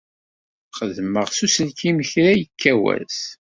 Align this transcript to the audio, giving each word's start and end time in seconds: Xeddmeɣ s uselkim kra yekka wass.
Xeddmeɣ 0.77 1.27
s 1.31 1.39
uselkim 1.45 1.97
kra 2.09 2.31
yekka 2.39 2.73
wass. 2.81 3.19